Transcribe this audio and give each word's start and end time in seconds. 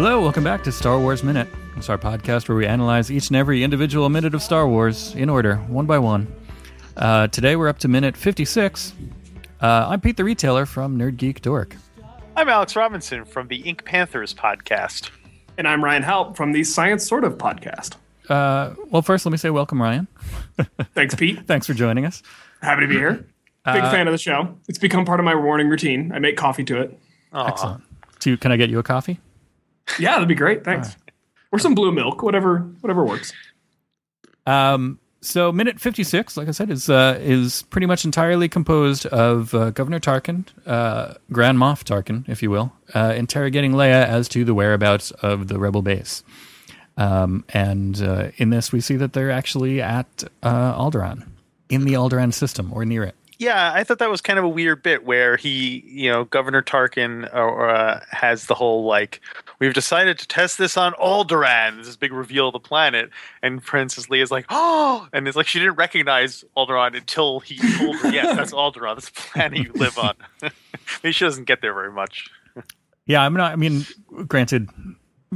Hello, 0.00 0.20
welcome 0.20 0.44
back 0.44 0.62
to 0.62 0.70
Star 0.70 1.00
Wars 1.00 1.24
Minute. 1.24 1.48
It's 1.76 1.88
our 1.88 1.98
podcast 1.98 2.48
where 2.48 2.56
we 2.56 2.66
analyze 2.66 3.10
each 3.10 3.30
and 3.30 3.36
every 3.36 3.64
individual 3.64 4.08
minute 4.08 4.32
of 4.32 4.40
Star 4.44 4.68
Wars 4.68 5.12
in 5.16 5.28
order, 5.28 5.56
one 5.56 5.86
by 5.86 5.98
one. 5.98 6.32
Uh, 6.96 7.26
today 7.26 7.56
we're 7.56 7.66
up 7.66 7.80
to 7.80 7.88
minute 7.88 8.16
56. 8.16 8.92
Uh, 9.60 9.88
I'm 9.88 10.00
Pete 10.00 10.16
the 10.16 10.22
Retailer 10.22 10.66
from 10.66 10.96
Nerd 10.96 11.16
Geek 11.16 11.42
Dork. 11.42 11.74
I'm 12.36 12.48
Alex 12.48 12.76
Robinson 12.76 13.24
from 13.24 13.48
the 13.48 13.56
Ink 13.56 13.84
Panthers 13.84 14.32
podcast. 14.32 15.10
And 15.56 15.66
I'm 15.66 15.82
Ryan 15.82 16.04
Haupt 16.04 16.36
from 16.36 16.52
the 16.52 16.62
Science 16.62 17.04
Sort 17.04 17.24
of 17.24 17.36
podcast. 17.36 17.96
Uh, 18.28 18.76
well, 18.90 19.02
first, 19.02 19.26
let 19.26 19.32
me 19.32 19.38
say 19.38 19.50
welcome, 19.50 19.82
Ryan. 19.82 20.06
Thanks, 20.94 21.16
Pete. 21.16 21.44
Thanks 21.48 21.66
for 21.66 21.74
joining 21.74 22.06
us. 22.06 22.22
Happy 22.62 22.82
to 22.82 22.86
be 22.86 22.94
here. 22.94 23.26
Big 23.64 23.82
fan 23.82 24.06
of 24.06 24.12
the 24.12 24.18
show. 24.18 24.56
It's 24.68 24.78
become 24.78 25.04
part 25.04 25.18
of 25.18 25.24
my 25.24 25.34
morning 25.34 25.68
routine. 25.68 26.12
I 26.12 26.20
make 26.20 26.36
coffee 26.36 26.62
to 26.66 26.82
it. 26.82 26.96
Excellent. 27.34 27.82
So, 28.20 28.36
can 28.36 28.52
I 28.52 28.56
get 28.56 28.70
you 28.70 28.78
a 28.78 28.84
coffee? 28.84 29.18
Yeah, 29.98 30.12
that'd 30.12 30.28
be 30.28 30.34
great. 30.34 30.64
Thanks. 30.64 30.96
Or 31.52 31.58
some 31.58 31.74
blue 31.74 31.92
milk, 31.92 32.22
whatever, 32.22 32.58
whatever 32.80 33.04
works. 33.04 33.32
Um, 34.46 34.98
so 35.20 35.50
minute 35.50 35.80
fifty 35.80 36.04
six, 36.04 36.36
like 36.36 36.48
I 36.48 36.52
said, 36.52 36.70
is 36.70 36.88
uh, 36.88 37.18
is 37.20 37.62
pretty 37.70 37.86
much 37.86 38.04
entirely 38.04 38.48
composed 38.48 39.06
of 39.06 39.54
uh, 39.54 39.70
Governor 39.70 39.98
Tarkin, 39.98 40.46
uh, 40.66 41.14
Grand 41.32 41.58
Moff 41.58 41.84
Tarkin, 41.84 42.28
if 42.28 42.42
you 42.42 42.50
will, 42.50 42.72
uh, 42.94 43.14
interrogating 43.16 43.72
Leia 43.72 44.06
as 44.06 44.28
to 44.28 44.44
the 44.44 44.54
whereabouts 44.54 45.10
of 45.10 45.48
the 45.48 45.58
rebel 45.58 45.82
base. 45.82 46.22
Um, 46.96 47.44
and 47.50 48.00
uh, 48.02 48.30
in 48.36 48.50
this, 48.50 48.72
we 48.72 48.80
see 48.80 48.96
that 48.96 49.12
they're 49.12 49.30
actually 49.30 49.80
at 49.80 50.24
uh, 50.42 50.74
Alderaan, 50.76 51.26
in 51.68 51.84
the 51.84 51.94
Alderaan 51.94 52.34
system 52.34 52.72
or 52.72 52.84
near 52.84 53.04
it. 53.04 53.14
Yeah, 53.38 53.72
I 53.72 53.84
thought 53.84 54.00
that 54.00 54.10
was 54.10 54.20
kind 54.20 54.38
of 54.38 54.44
a 54.44 54.48
weird 54.48 54.82
bit 54.82 55.04
where 55.04 55.36
he, 55.36 55.84
you 55.86 56.10
know, 56.10 56.24
Governor 56.24 56.60
Tarkin 56.60 57.32
uh, 57.32 58.00
has 58.10 58.46
the 58.46 58.54
whole 58.54 58.84
like, 58.84 59.20
we've 59.58 59.74
decided 59.74 60.18
to 60.18 60.26
test 60.28 60.58
this 60.58 60.76
on 60.76 60.92
Alderaan. 60.94 61.76
This 61.78 61.86
is 61.88 61.96
big 61.96 62.12
reveal 62.12 62.48
of 62.48 62.52
the 62.52 62.60
planet, 62.60 63.10
and 63.42 63.62
Princess 63.62 64.06
Leia 64.06 64.22
is 64.22 64.30
like, 64.30 64.46
oh, 64.50 65.08
and 65.12 65.26
it's 65.28 65.36
like 65.36 65.46
she 65.46 65.58
didn't 65.58 65.74
recognize 65.76 66.44
Alderaan 66.56 66.96
until 66.96 67.40
he 67.40 67.56
told 67.78 67.96
her, 67.96 68.10
yes, 68.10 68.36
that's 68.36 68.52
Alderaan. 68.52 68.96
That's 68.96 69.10
the 69.10 69.20
planet 69.32 69.58
you 69.58 69.72
live 69.74 69.98
on. 69.98 70.14
Maybe 71.02 71.12
she 71.12 71.24
doesn't 71.24 71.44
get 71.44 71.60
there 71.62 71.74
very 71.74 71.92
much. 71.92 72.28
Yeah, 73.06 73.22
I'm 73.22 73.34
not. 73.34 73.52
I 73.52 73.56
mean, 73.56 73.86
granted, 74.26 74.68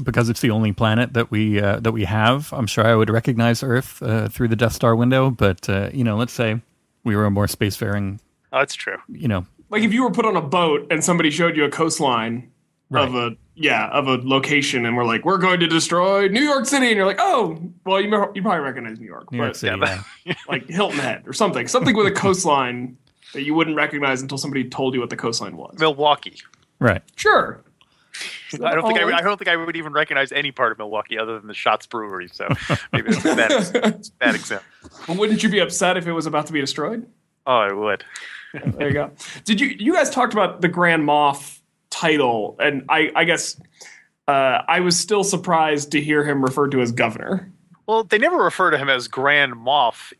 because 0.05 0.29
it's 0.29 0.41
the 0.41 0.51
only 0.51 0.73
planet 0.73 1.15
that 1.15 1.31
we 1.31 1.61
uh, 1.61 1.81
that 1.81 1.93
we 1.93 2.05
have, 2.05 2.53
I'm 2.53 2.67
sure 2.67 2.87
I 2.87 2.95
would 2.95 3.09
recognize 3.11 3.63
Earth 3.63 4.03
uh, 4.03 4.29
through 4.29 4.49
the 4.49 4.57
Death 4.57 4.73
Star 4.75 4.95
window. 4.95 5.31
But 5.31 5.69
uh, 5.71 5.89
you 5.93 6.05
know, 6.05 6.17
let's 6.17 6.33
say 6.35 6.61
we 7.05 7.17
were 7.17 7.25
a 7.25 7.31
more 7.31 7.47
spacefaring, 7.47 8.21
Oh, 8.53 8.59
that's 8.59 8.75
true. 8.75 8.99
you 9.09 9.27
know, 9.27 9.47
Like 9.71 9.83
if 9.83 9.93
you 9.93 10.03
were 10.05 10.11
put 10.11 10.27
on 10.27 10.37
a 10.37 10.43
boat 10.43 10.87
and 10.91 11.03
somebody 11.03 11.31
showed 11.31 11.57
you 11.57 11.65
a 11.65 11.71
coastline 11.71 12.52
of 13.01 13.15
a 13.15 13.37
yeah 13.55 13.89
of 13.89 14.07
a 14.07 14.17
location, 14.23 14.87
and 14.87 14.97
we're 14.97 15.05
like, 15.05 15.25
we're 15.25 15.39
going 15.39 15.61
to 15.61 15.67
destroy 15.67 16.29
New 16.29 16.43
York 16.43 16.67
City, 16.67 16.89
and 16.89 16.97
you're 16.97 17.07
like, 17.07 17.21
oh, 17.21 17.59
well, 17.85 18.01
you 18.01 18.09
you 18.35 18.43
probably 18.43 18.61
recognize 18.61 18.99
New 18.99 19.07
York, 19.07 19.31
New 19.33 19.39
York 19.39 19.51
but 19.51 19.57
City. 19.57 19.81
yeah. 20.25 20.35
like 20.49 20.69
Hilton 20.69 20.99
Head 20.99 21.23
or 21.27 21.33
something, 21.33 21.69
something 21.69 21.97
with 21.97 22.07
a 22.07 22.11
coastline 22.17 22.97
that 23.33 23.43
you 23.43 23.55
wouldn't 23.55 23.77
recognize 23.77 24.23
until 24.23 24.39
somebody 24.39 24.69
told 24.69 24.95
you 24.95 25.01
what 25.01 25.11
the 25.11 25.17
coastline 25.17 25.57
was. 25.57 25.75
Milwaukee. 25.79 26.37
Right. 26.79 27.03
Sure. 27.17 27.63
I 28.63 28.75
don't 28.75 28.87
think 28.87 28.99
I. 28.99 29.19
I 29.19 29.23
don't 29.23 29.39
think 29.39 29.49
I 29.49 29.57
would 29.57 29.77
even 29.77 29.93
recognize 29.93 30.33
any 30.33 30.53
part 30.53 30.73
of 30.73 30.79
Milwaukee 30.79 31.19
other 31.19 31.39
than 31.39 31.49
the 31.49 31.55
Shots 31.55 31.87
Brewery. 31.87 32.29
So 32.29 32.49
maybe 32.93 33.13
that's 33.13 33.25
a 33.25 33.35
bad, 33.35 33.51
it's 33.95 34.09
a 34.11 34.13
bad 34.13 34.35
example. 34.35 34.67
But 35.07 35.17
wouldn't 35.17 35.43
you 35.43 35.49
be 35.49 35.61
upset 35.61 35.97
if 35.97 36.07
it 36.07 36.13
was 36.13 36.27
about 36.27 36.47
to 36.49 36.53
be 36.53 36.61
destroyed? 36.61 37.07
Oh, 37.47 37.57
I 37.57 37.73
would. 37.73 38.05
There 38.53 38.89
you 38.89 38.95
go. 38.95 39.11
Did 39.45 39.61
you 39.61 39.69
you 39.69 39.95
guys 39.95 40.11
talked 40.11 40.35
about 40.35 40.61
the 40.61 40.69
Grand 40.69 41.09
Moff 41.09 41.61
title, 41.93 42.57
and 42.59 42.85
I 42.89 43.13
I 43.15 43.25
guess 43.25 43.61
uh, 44.27 44.63
I 44.67 44.81
was 44.81 44.99
still 44.99 45.23
surprised 45.23 45.93
to 45.93 46.01
hear 46.01 46.25
him 46.25 46.43
referred 46.43 46.73
to 46.73 46.81
as 46.81 46.91
governor. 46.91 47.53
Well, 47.87 48.05
they 48.05 48.19
never 48.19 48.37
refer 48.37 48.71
to 48.71 48.79
him 48.79 48.89
as 48.89 49.09
Grand 49.09 49.55
Moff 49.55 50.13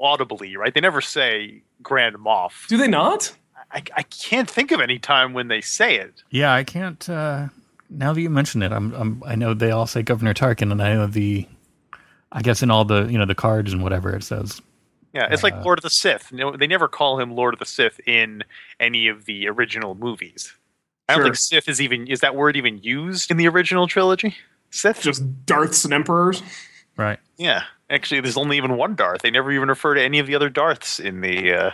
audibly, 0.00 0.56
right? 0.56 0.74
They 0.74 0.80
never 0.80 1.00
say 1.00 1.62
Grand 1.82 2.16
Moff. 2.16 2.66
Do 2.68 2.76
they 2.76 2.88
not? 2.88 3.34
I, 3.70 3.82
I 3.96 4.02
can't 4.02 4.48
think 4.48 4.70
of 4.70 4.80
any 4.80 4.98
time 4.98 5.32
when 5.32 5.48
they 5.48 5.60
say 5.60 5.96
it. 5.96 6.22
Yeah, 6.30 6.52
I 6.52 6.64
can't. 6.64 7.08
Uh, 7.08 7.48
now 7.90 8.12
that 8.12 8.20
you 8.20 8.30
mention 8.30 8.62
it, 8.62 8.72
I'm, 8.72 8.92
I'm. 8.94 9.22
I 9.26 9.34
know 9.34 9.54
they 9.54 9.70
all 9.70 9.86
say 9.86 10.02
Governor 10.02 10.34
Tarkin, 10.34 10.72
and 10.72 10.82
I 10.82 10.94
know 10.94 11.06
the. 11.06 11.46
I 12.32 12.42
guess 12.42 12.62
in 12.62 12.70
all 12.70 12.84
the 12.84 13.06
you 13.06 13.18
know 13.18 13.26
the 13.26 13.34
cards 13.34 13.72
and 13.72 13.82
whatever 13.82 14.14
it 14.14 14.24
says. 14.24 14.60
Yeah, 15.12 15.28
it's 15.30 15.44
like 15.44 15.64
Lord 15.64 15.78
of 15.78 15.84
the 15.84 15.90
Sith. 15.90 16.32
No, 16.32 16.56
they 16.56 16.66
never 16.66 16.88
call 16.88 17.20
him 17.20 17.30
Lord 17.36 17.54
of 17.54 17.60
the 17.60 17.66
Sith 17.66 18.00
in 18.04 18.42
any 18.80 19.06
of 19.06 19.26
the 19.26 19.48
original 19.48 19.94
movies. 19.94 20.52
I 21.08 21.12
don't 21.14 21.18
Sure. 21.20 21.24
think 21.26 21.36
Sith 21.36 21.68
is 21.68 21.80
even 21.80 22.06
is 22.06 22.20
that 22.20 22.34
word 22.34 22.56
even 22.56 22.78
used 22.82 23.30
in 23.30 23.36
the 23.36 23.46
original 23.48 23.86
trilogy? 23.86 24.36
Sith. 24.70 25.00
Just 25.02 25.46
Darths 25.46 25.84
and 25.84 25.92
Emperors. 25.94 26.42
Right. 26.96 27.18
yeah, 27.36 27.64
actually, 27.90 28.20
there's 28.20 28.36
only 28.36 28.56
even 28.56 28.76
one 28.76 28.94
Darth. 28.94 29.22
They 29.22 29.30
never 29.30 29.50
even 29.52 29.68
refer 29.68 29.94
to 29.94 30.02
any 30.02 30.18
of 30.20 30.26
the 30.26 30.34
other 30.36 30.48
Darths 30.48 31.00
in 31.00 31.20
the 31.20 31.52
uh, 31.52 31.70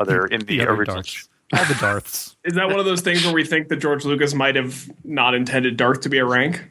other 0.00 0.26
in 0.26 0.40
the, 0.46 0.60
other 0.62 0.70
original. 0.72 0.96
Darths. 0.96 1.28
All 1.52 1.64
the 1.66 1.74
Darths. 1.74 2.36
Is 2.44 2.54
that 2.54 2.68
one 2.68 2.78
of 2.78 2.84
those 2.86 3.02
things 3.02 3.24
where 3.24 3.34
we 3.34 3.44
think 3.44 3.68
that 3.68 3.76
George 3.76 4.04
Lucas 4.04 4.34
might 4.34 4.56
have 4.56 4.90
not 5.04 5.34
intended 5.34 5.76
Darth 5.76 6.00
to 6.00 6.08
be 6.08 6.18
a 6.18 6.24
rank? 6.24 6.70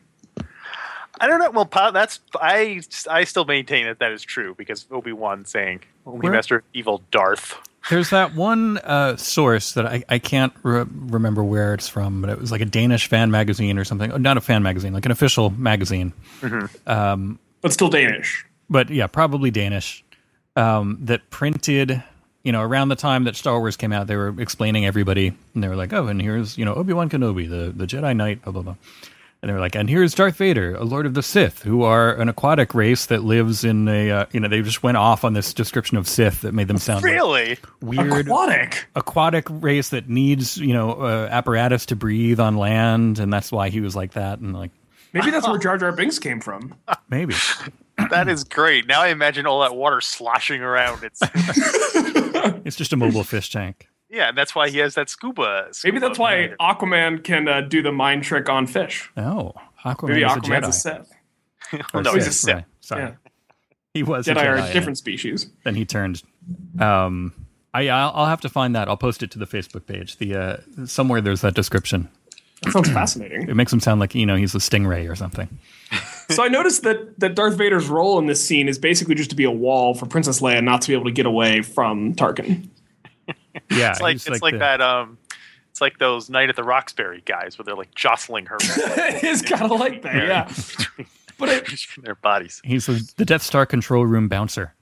I 1.19 1.27
don't 1.27 1.39
know. 1.39 1.51
Well, 1.51 1.91
that's 1.91 2.19
I. 2.41 2.81
I 3.09 3.23
still 3.23 3.45
maintain 3.45 3.85
that 3.85 3.99
that 3.99 4.11
is 4.11 4.21
true 4.23 4.53
because 4.55 4.85
Obi 4.91 5.13
Wan 5.13 5.45
saying 5.45 5.81
only 6.05 6.29
Master 6.29 6.63
Evil 6.73 7.03
Darth. 7.11 7.57
There's 7.89 8.09
that 8.09 8.33
one 8.33 8.77
uh, 8.79 9.15
source 9.17 9.73
that 9.73 9.85
I, 9.85 10.03
I 10.09 10.17
can't 10.19 10.53
re- 10.63 10.85
remember 10.89 11.43
where 11.43 11.73
it's 11.75 11.87
from, 11.87 12.21
but 12.21 12.31
it 12.31 12.39
was 12.39 12.51
like 12.51 12.61
a 12.61 12.65
Danish 12.65 13.07
fan 13.07 13.29
magazine 13.29 13.77
or 13.77 13.83
something. 13.85 14.11
Oh, 14.11 14.17
not 14.17 14.37
a 14.37 14.41
fan 14.41 14.63
magazine, 14.63 14.91
like 14.93 15.05
an 15.05 15.11
official 15.11 15.51
magazine. 15.51 16.11
But 17.61 17.73
still 17.73 17.89
Danish. 17.89 18.43
but 18.69 18.89
yeah, 18.89 19.07
probably 19.07 19.51
Danish. 19.51 20.03
Um, 20.55 20.99
that 21.01 21.29
printed, 21.29 22.01
you 22.43 22.51
know, 22.53 22.61
around 22.61 22.87
the 22.89 22.95
time 22.95 23.25
that 23.25 23.35
Star 23.35 23.59
Wars 23.59 23.75
came 23.75 23.91
out, 23.91 24.07
they 24.07 24.15
were 24.15 24.33
explaining 24.39 24.85
everybody, 24.85 25.33
and 25.53 25.61
they 25.63 25.67
were 25.67 25.75
like, 25.75 25.91
"Oh, 25.91 26.07
and 26.07 26.21
here's 26.21 26.57
you 26.57 26.63
know 26.63 26.73
Obi 26.75 26.93
Wan 26.93 27.09
Kenobi, 27.09 27.49
the 27.49 27.73
the 27.75 27.85
Jedi 27.85 28.15
Knight, 28.15 28.41
blah 28.43 28.53
blah 28.53 28.61
blah." 28.61 28.75
And 29.45 29.51
they 29.51 29.53
were 29.53 29.59
like, 29.59 29.75
and 29.75 29.87
here's 29.87 30.15
Darth 30.15 30.37
Vader, 30.37 30.73
a 30.73 30.83
Lord 30.83 31.05
of 31.05 31.13
the 31.13 31.21
Sith, 31.21 31.61
who 31.61 31.83
are 31.83 32.15
an 32.15 32.29
aquatic 32.29 32.73
race 32.73 33.05
that 33.05 33.23
lives 33.23 33.63
in 33.63 33.87
a, 33.87 34.09
uh, 34.09 34.25
you 34.31 34.39
know, 34.39 34.47
they 34.47 34.63
just 34.63 34.81
went 34.81 34.97
off 34.97 35.23
on 35.23 35.33
this 35.33 35.53
description 35.53 35.97
of 35.97 36.07
Sith 36.07 36.41
that 36.41 36.55
made 36.55 36.67
them 36.67 36.79
sound 36.79 37.03
like 37.03 37.13
Really? 37.13 37.59
weird 37.79 38.25
Aquatic. 38.25 38.87
aquatic 38.95 39.45
race 39.51 39.89
that 39.89 40.09
needs, 40.09 40.57
you 40.57 40.73
know, 40.73 40.93
uh, 40.93 41.27
apparatus 41.29 41.85
to 41.85 41.95
breathe 41.95 42.39
on 42.39 42.57
land, 42.57 43.19
and 43.19 43.31
that's 43.31 43.51
why 43.51 43.69
he 43.69 43.81
was 43.81 43.95
like 43.95 44.13
that. 44.13 44.39
And 44.39 44.51
like, 44.51 44.71
Maybe 45.13 45.29
that's 45.29 45.47
where 45.47 45.59
Jar 45.59 45.77
Jar 45.77 45.91
Binks 45.91 46.17
came 46.17 46.41
from. 46.41 46.73
maybe. 47.09 47.35
That 48.09 48.27
is 48.27 48.43
great. 48.43 48.87
Now 48.87 49.01
I 49.03 49.07
imagine 49.09 49.45
all 49.45 49.61
that 49.61 49.73
water 49.75 50.01
sloshing 50.01 50.61
around. 50.61 51.03
It's 51.03 51.21
It's 52.65 52.75
just 52.75 52.91
a 52.93 52.97
mobile 52.97 53.23
fish 53.23 53.49
tank. 53.51 53.87
Yeah, 54.09 54.31
that's 54.31 54.53
why 54.55 54.69
he 54.69 54.77
has 54.79 54.95
that 54.95 55.09
scuba. 55.09 55.69
Maybe 55.83 55.99
that's 55.99 56.19
why 56.19 56.47
gear. 56.47 56.55
Aquaman 56.59 57.23
can 57.23 57.47
uh, 57.47 57.61
do 57.61 57.81
the 57.81 57.91
mind 57.91 58.23
trick 58.23 58.49
on 58.49 58.67
fish. 58.67 59.09
Oh, 59.17 59.53
Aquaman 59.83 60.09
Maybe 60.09 60.23
is 60.23 60.31
a 60.31 60.35
Aquaman's 60.35 60.47
Jedi. 60.47 60.67
a 60.67 60.73
Sith. 60.73 61.11
Oh, 61.93 62.01
no, 62.01 62.11
Or 62.11 62.15
he's 62.15 62.27
a 62.27 62.31
Sith, 62.31 62.33
Sith. 62.33 62.55
right. 62.55 62.65
Sorry. 62.81 63.01
Yeah. 63.03 63.11
He 63.93 64.03
was 64.03 64.27
a 64.27 64.35
Jedi 64.35 64.45
are 64.45 64.55
a 64.57 64.73
different 64.73 64.97
species. 64.97 65.47
Then 65.63 65.75
he 65.75 65.85
turned. 65.85 66.21
Um, 66.79 67.33
I 67.73 67.87
I'll, 67.89 68.11
I'll 68.13 68.25
have 68.27 68.41
to 68.41 68.49
find 68.49 68.75
that. 68.75 68.87
I'll 68.87 68.97
post 68.97 69.23
it 69.23 69.31
to 69.31 69.39
the 69.39 69.47
Facebook 69.47 69.85
page. 69.87 70.17
The 70.17 70.35
uh, 70.35 70.85
somewhere 70.85 71.21
there's 71.21 71.41
that 71.41 71.53
description. 71.55 72.09
That 72.61 72.71
sounds 72.73 72.89
fascinating. 72.89 73.49
It 73.49 73.55
makes 73.55 73.71
him 73.73 73.79
sound 73.79 73.99
like 73.99 74.13
you 74.15 74.25
know 74.25 74.35
he's 74.35 74.53
a 74.55 74.59
stingray 74.59 75.09
or 75.09 75.15
something. 75.15 75.47
So 76.27 76.43
I 76.43 76.47
noticed 76.47 76.81
that 76.81 77.19
that 77.19 77.35
Darth 77.35 77.55
Vader's 77.55 77.87
role 77.87 78.17
in 78.17 78.25
this 78.25 78.43
scene 78.43 78.67
is 78.67 78.79
basically 78.79 79.13
just 79.13 79.29
to 79.29 79.35
be 79.35 79.43
a 79.43 79.51
wall 79.51 79.93
for 79.93 80.07
Princess 80.07 80.41
Leia 80.41 80.63
not 80.63 80.81
to 80.81 80.87
be 80.87 80.95
able 80.95 81.05
to 81.05 81.11
get 81.11 81.27
away 81.27 81.61
from 81.61 82.15
Tarkin. 82.15 82.67
Yeah, 83.71 83.91
It's 83.91 84.01
like 84.01 84.13
he's 84.13 84.27
it's 84.27 84.41
like, 84.41 84.53
the- 84.53 84.59
that. 84.59 84.81
Um, 84.81 85.17
it's 85.71 85.81
like 85.81 85.97
those 85.99 86.29
Night 86.29 86.47
at 86.49 86.55
the 86.55 86.63
Roxbury 86.63 87.21
guys 87.25 87.57
where 87.57 87.63
they're 87.65 87.75
like 87.75 87.93
jostling 87.93 88.45
her 88.45 88.57
it's 88.61 89.41
kind 89.41 89.69
of 89.69 89.77
like 89.79 90.01
that, 90.03 90.15
yeah. 90.15 91.05
But 91.37 91.49
it, 91.49 91.65
between 91.65 92.05
their 92.05 92.15
bodies. 92.15 92.61
He's 92.63 92.85
the, 92.85 93.11
the 93.17 93.25
Death 93.25 93.41
Star 93.43 93.65
control 93.65 94.05
room 94.05 94.29
bouncer. 94.29 94.73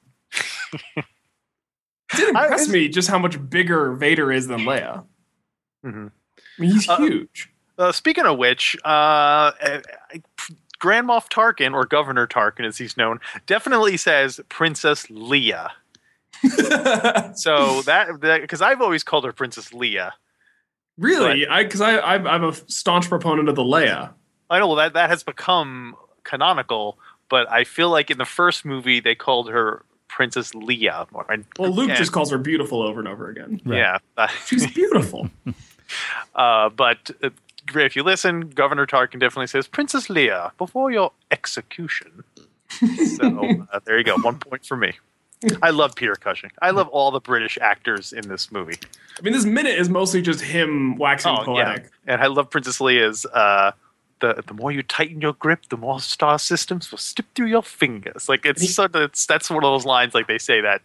did 2.15 2.29
impress 2.29 2.69
I- 2.69 2.71
me 2.71 2.87
just 2.89 3.09
how 3.09 3.17
much 3.19 3.49
bigger 3.49 3.93
Vader 3.93 4.31
is 4.31 4.47
than 4.47 4.61
Leia. 4.61 5.03
Mhm. 5.85 6.11
I 6.37 6.61
mean, 6.61 6.71
he's 6.71 6.87
Uh, 6.87 6.97
huge. 6.97 7.49
Uh, 7.77 7.91
speaking 7.91 8.25
of 8.25 8.37
which, 8.37 8.77
uh, 8.85 8.87
uh, 9.59 9.79
Grand 10.77 11.07
Moff 11.07 11.27
Tarkin, 11.29 11.73
or 11.73 11.85
Governor 11.85 12.27
Tarkin 12.27 12.65
as 12.65 12.77
he's 12.77 12.95
known, 12.97 13.19
definitely 13.47 13.97
says 13.97 14.39
Princess 14.49 15.07
Leia. 15.07 15.69
So 17.35 17.81
that 17.83 18.19
because 18.41 18.61
I've 18.61 18.81
always 18.81 19.03
called 19.03 19.25
her 19.25 19.33
Princess 19.33 19.69
Leia. 19.69 20.11
really? 20.97 21.47
I 21.47 21.63
because 21.63 21.81
I 21.81 21.99
I'm, 21.99 22.27
I'm 22.27 22.43
a 22.43 22.53
staunch 22.53 23.09
proponent 23.09 23.49
of 23.49 23.55
the 23.55 23.63
Leia. 23.63 24.11
I 24.49 24.59
know 24.59 24.67
well, 24.67 24.75
that 24.77 24.93
that 24.93 25.09
has 25.09 25.23
become 25.23 25.95
canonical, 26.23 26.97
but 27.29 27.49
I 27.51 27.63
feel 27.63 27.89
like 27.89 28.11
in 28.11 28.17
the 28.17 28.25
first 28.25 28.65
movie 28.65 28.99
they 28.99 29.15
called 29.15 29.49
her 29.49 29.83
Princess 30.07 30.51
Leia. 30.51 31.11
More. 31.11 31.25
And- 31.29 31.45
Well, 31.57 31.71
Luke 31.71 31.89
and- 31.89 31.97
just 31.97 32.11
calls 32.11 32.29
her 32.31 32.37
beautiful 32.37 32.81
over 32.81 32.99
and 32.99 33.07
over 33.07 33.29
again. 33.29 33.61
Right. 33.65 33.77
yeah. 34.17 34.27
She's 34.45 34.71
beautiful. 34.71 35.29
Uh, 36.33 36.69
but 36.69 37.11
uh, 37.21 37.29
if 37.75 37.95
you 37.95 38.01
listen, 38.01 38.49
Governor 38.49 38.87
Tarkin 38.87 39.19
definitely 39.19 39.45
says 39.47 39.67
Princess 39.67 40.07
Leia 40.07 40.51
before 40.57 40.91
your 40.91 41.11
execution. 41.29 42.23
so 43.17 43.65
uh, 43.71 43.79
there 43.85 43.97
you 43.99 44.03
go, 44.03 44.17
one 44.17 44.39
point 44.39 44.65
for 44.65 44.75
me. 44.75 44.93
I 45.61 45.69
love 45.71 45.95
Peter 45.95 46.15
Cushing. 46.15 46.51
I 46.61 46.71
love 46.71 46.87
all 46.89 47.11
the 47.11 47.19
British 47.19 47.57
actors 47.61 48.13
in 48.13 48.27
this 48.27 48.51
movie. 48.51 48.77
I 49.17 49.21
mean, 49.21 49.33
this 49.33 49.45
minute 49.45 49.77
is 49.77 49.89
mostly 49.89 50.21
just 50.21 50.41
him 50.41 50.97
waxing 50.97 51.35
poetic. 51.35 51.89
and 52.07 52.21
I 52.21 52.27
love 52.27 52.49
Princess 52.49 52.79
Leia's. 52.79 53.25
Uh, 53.25 53.71
the 54.19 54.41
the 54.47 54.53
more 54.53 54.71
you 54.71 54.83
tighten 54.83 55.19
your 55.21 55.33
grip, 55.33 55.67
the 55.69 55.77
more 55.77 55.99
star 55.99 56.39
systems 56.39 56.89
will 56.91 56.97
slip 56.97 57.27
through 57.35 57.47
your 57.47 57.63
fingers. 57.63 58.29
Like 58.29 58.45
it's 58.45 58.73
so 58.73 58.87
that's 58.87 59.25
that's 59.25 59.49
one 59.49 59.63
of 59.63 59.69
those 59.69 59.85
lines. 59.85 60.13
Like 60.13 60.27
they 60.27 60.37
say 60.37 60.61
that 60.61 60.81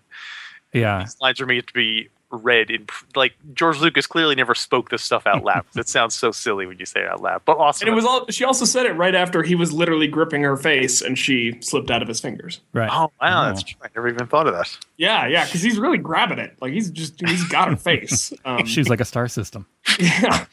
Yeah, 0.73 1.01
these 1.01 1.17
lines 1.21 1.41
are 1.41 1.47
made 1.47 1.67
to 1.69 1.73
be 1.73 2.09
read 2.31 2.71
in 2.71 2.87
like 3.17 3.35
George 3.55 3.79
Lucas 3.81 4.07
clearly 4.07 4.35
never 4.35 4.55
spoke 4.55 4.91
this 4.91 5.03
stuff 5.03 5.27
out 5.27 5.45
loud. 5.45 5.65
it 5.77 5.89
sounds 5.89 6.15
so 6.15 6.31
silly 6.31 6.67
when 6.67 6.79
you 6.79 6.85
say 6.87 7.01
it 7.01 7.09
out 7.09 7.23
loud, 7.23 7.43
but 7.45 7.57
awesome. 7.59 7.89
And 7.89 7.93
it 7.93 7.97
was 7.97 8.05
all. 8.05 8.27
She 8.29 8.45
also 8.45 8.65
said 8.65 8.87
it 8.87 8.93
right 8.93 9.15
after 9.15 9.43
he 9.43 9.55
was 9.55 9.73
literally 9.73 10.07
gripping 10.07 10.43
her 10.43 10.57
face, 10.57 11.01
and 11.01 11.19
she 11.19 11.59
slipped 11.61 11.91
out 11.91 12.03
of 12.03 12.09
his 12.09 12.21
fingers. 12.21 12.61
right. 12.73 12.91
Oh 12.93 13.11
wow, 13.21 13.45
Oh. 13.45 13.49
that's 13.49 13.63
true. 13.63 13.79
I 13.83 13.89
never 13.95 14.09
even 14.09 14.27
thought 14.27 14.47
of 14.47 14.55
that. 14.55 14.77
Yeah, 14.97 15.27
yeah, 15.27 15.45
because 15.45 15.63
he's 15.63 15.79
really 15.79 15.99
grabbing 15.99 16.39
it. 16.39 16.57
Like 16.61 16.73
he's 16.73 16.91
just 16.91 17.21
he's 17.27 17.45
got 17.49 17.69
her 17.69 17.77
face. 17.77 18.33
Um, 18.45 18.65
She's 18.67 18.89
like 18.89 19.01
a 19.01 19.05
star 19.05 19.29
system. 19.29 19.67
yeah. 19.99 20.45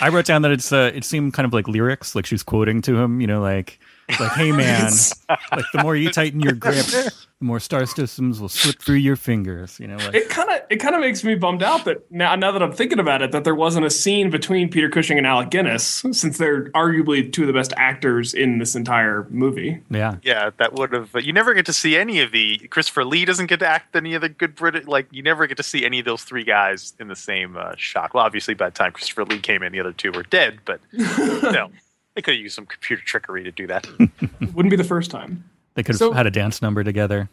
I 0.00 0.10
wrote 0.10 0.26
down 0.26 0.42
that 0.42 0.50
it's 0.50 0.72
uh, 0.72 0.90
it 0.94 1.04
seemed 1.04 1.32
kind 1.32 1.46
of 1.46 1.54
like 1.54 1.66
lyrics, 1.68 2.14
like 2.14 2.26
she's 2.26 2.42
quoting 2.42 2.82
to 2.82 2.96
him. 2.98 3.20
You 3.20 3.26
know, 3.26 3.40
like 3.40 3.78
like 4.20 4.32
hey 4.32 4.52
man, 4.52 4.92
like 5.28 5.64
the 5.72 5.82
more 5.82 5.96
you 5.96 6.10
tighten 6.10 6.40
your 6.40 6.52
grip, 6.52 6.86
the 6.86 7.12
more 7.40 7.60
star 7.60 7.86
systems 7.86 8.40
will 8.40 8.48
slip 8.48 8.80
through 8.80 8.96
your 8.96 9.16
fingers. 9.16 9.78
You 9.80 9.88
know, 9.88 9.96
like 9.96 10.14
It 10.14 10.28
kind 10.28 10.50
of 10.50 10.60
it 10.70 10.76
kind 10.76 10.94
of 10.94 11.00
makes 11.00 11.24
me 11.24 11.34
bummed 11.34 11.62
out 11.62 11.84
that 11.84 12.10
now 12.10 12.34
now 12.36 12.52
that 12.52 12.62
I'm 12.62 12.72
thinking 12.72 12.98
about 12.98 13.22
it, 13.22 13.32
that 13.32 13.44
there 13.44 13.54
wasn't 13.54 13.84
a 13.84 13.90
scene 13.90 14.30
between 14.30 14.70
Peter 14.70 14.88
Cushing 14.88 15.18
and 15.18 15.26
Alec 15.26 15.50
Guinness, 15.50 16.04
since 16.12 16.38
they're 16.38 16.70
arguably 16.70 17.30
two 17.32 17.42
of 17.42 17.46
the 17.48 17.52
best 17.52 17.72
actors 17.76 18.32
in 18.34 18.58
this 18.58 18.74
entire 18.74 19.26
movie. 19.30 19.82
yeah, 19.90 20.16
Yeah, 20.22 20.50
that 20.58 20.74
would 20.74 20.92
have. 20.92 21.10
You 21.14 21.32
never 21.32 21.54
get 21.54 21.66
to 21.66 21.72
see 21.72 21.96
any 21.96 22.20
of 22.20 22.32
the. 22.32 22.58
Christopher 22.70 23.04
Lee 23.04 23.24
doesn't 23.24 23.46
get 23.46 23.60
to 23.60 23.66
act 23.66 23.94
any 23.96 24.14
of 24.14 24.22
the 24.22 24.28
good 24.28 24.54
British. 24.54 24.86
Like 24.86 25.08
you 25.10 25.22
never 25.22 25.46
get 25.46 25.56
to 25.56 25.62
see 25.62 25.84
any 25.84 25.98
of 25.98 26.04
those 26.04 26.22
three 26.24 26.44
guys 26.44 26.94
in 27.00 27.08
the 27.08 27.16
same 27.16 27.56
uh, 27.56 27.74
shot. 27.76 28.14
Well, 28.14 28.24
obviously 28.24 28.54
by 28.54 28.70
the 28.70 28.76
time 28.76 28.92
Christopher 28.92 29.24
Lee 29.24 29.38
came 29.38 29.62
in, 29.62 29.72
the 29.72 29.80
other 29.80 29.92
two 29.92 30.12
were 30.12 30.22
dead. 30.22 30.58
But 30.64 30.80
no, 30.92 31.70
they 32.16 32.22
could 32.22 32.34
have 32.34 32.42
used 32.42 32.56
some 32.56 32.66
computer 32.66 33.02
trickery 33.04 33.44
to 33.44 33.52
do 33.52 33.68
that. 33.68 33.86
Wouldn't 34.54 34.70
be 34.70 34.76
the 34.76 34.82
first 34.84 35.10
time. 35.12 35.44
they 35.74 35.84
could 35.84 35.94
have 35.94 35.98
So- 35.98 36.12
had 36.12 36.26
a 36.26 36.30
dance 36.32 36.60
number 36.60 36.82
together. 36.82 37.28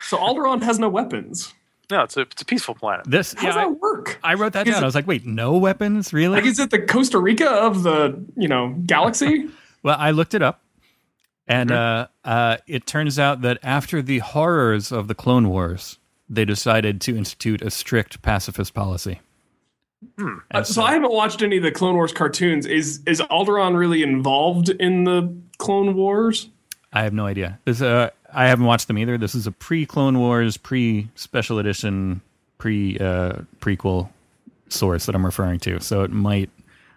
So 0.00 0.16
Alderaan 0.16 0.62
has 0.62 0.78
no 0.78 0.88
weapons. 0.88 1.52
No, 1.90 2.02
it's 2.02 2.16
a 2.16 2.20
it's 2.20 2.42
a 2.42 2.44
peaceful 2.44 2.74
planet. 2.74 3.06
This, 3.10 3.32
How 3.32 3.42
yeah, 3.42 3.46
does 3.48 3.56
I, 3.56 3.64
that 3.64 3.80
work? 3.80 4.18
I 4.22 4.34
wrote 4.34 4.52
that 4.52 4.66
Is 4.68 4.74
down. 4.74 4.82
it- 4.82 4.84
I 4.84 4.86
was 4.86 4.94
like, 4.94 5.06
wait, 5.06 5.26
no 5.26 5.56
weapons, 5.58 6.12
really? 6.12 6.36
Like, 6.36 6.44
is 6.46 6.58
it 6.60 6.70
the 6.70 6.78
Costa 6.80 7.18
Rica 7.18 7.50
of 7.50 7.82
the 7.82 8.24
you 8.36 8.48
know 8.48 8.74
galaxy? 8.86 9.48
Well, 9.82 9.96
I 9.98 10.10
looked 10.10 10.34
it 10.34 10.42
up, 10.42 10.60
and 11.46 11.70
Mm-hmm. 11.70 12.28
uh, 12.28 12.30
uh, 12.30 12.56
it 12.66 12.84
turns 12.86 13.16
out 13.18 13.42
that 13.42 13.58
after 13.62 14.02
the 14.02 14.18
horrors 14.18 14.90
of 14.92 15.06
the 15.08 15.14
Clone 15.14 15.48
Wars, 15.48 15.98
they 16.28 16.44
decided 16.44 17.00
to 17.02 17.16
institute 17.16 17.62
a 17.62 17.70
strict 17.70 18.20
pacifist 18.20 18.74
policy. 18.74 19.20
Uh, 20.20 20.36
And 20.50 20.66
so 20.66 20.82
I 20.82 20.92
haven't 20.92 21.12
watched 21.12 21.42
any 21.42 21.56
of 21.56 21.62
the 21.62 21.70
Clone 21.72 21.94
Wars 21.94 22.12
cartoons. 22.12 22.66
Is 22.66 23.00
is 23.06 23.20
Alderaan 23.22 23.76
really 23.76 24.02
involved 24.02 24.68
in 24.70 25.04
the 25.04 25.34
Clone 25.58 25.94
Wars? 25.94 26.48
I 26.92 27.02
have 27.02 27.12
no 27.12 27.26
idea. 27.26 27.58
This, 27.64 27.82
uh, 27.82 28.10
I 28.32 28.46
haven't 28.46 28.64
watched 28.64 28.86
them 28.88 28.96
either. 28.98 29.18
This 29.18 29.34
is 29.34 29.46
a 29.46 29.52
pre 29.52 29.84
Clone 29.86 30.18
Wars, 30.18 30.56
pre 30.56 31.08
Special 31.16 31.58
Edition, 31.58 32.20
pre 32.58 32.96
uh, 32.98 33.40
prequel 33.60 34.08
source 34.68 35.06
that 35.06 35.14
I'm 35.14 35.24
referring 35.24 35.58
to. 35.60 35.80
So 35.80 36.02
it 36.02 36.10
might 36.12 36.50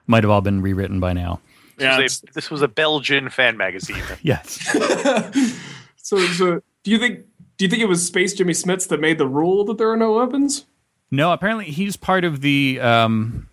might 0.08 0.24
have 0.24 0.32
all 0.32 0.42
been 0.42 0.62
rewritten 0.62 1.00
by 1.00 1.14
now. 1.14 1.40
Yeah. 1.78 1.98
This 1.98 2.22
was 2.22 2.24
a- 2.30 2.34
this 2.34 2.52
was 2.52 2.62
a 2.62 2.68
Belgian 2.68 3.30
fan 3.30 3.58
magazine. 3.58 4.02
Yes. 4.22 4.60
So, 6.04 6.18
so 6.20 6.62
do 6.84 6.92
you 6.92 6.98
think 6.98 7.20
do 7.58 7.64
you 7.66 7.70
think 7.70 7.82
it 7.82 7.86
was 7.88 8.06
Space 8.06 8.34
Jimmy 8.34 8.54
Smits 8.54 8.88
that 8.90 9.00
made 9.00 9.18
the 9.18 9.28
rule 9.28 9.64
that 9.66 9.78
there 9.78 9.90
are 9.92 9.96
no 9.98 10.14
weapons? 10.14 10.66
No, 11.12 11.34
apparently 11.34 11.66
he's 11.66 11.98
part 11.98 12.24
of 12.24 12.42
the. 12.42 12.80
Um, 12.80 13.50